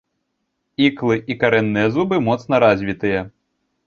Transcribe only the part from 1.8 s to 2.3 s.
зубы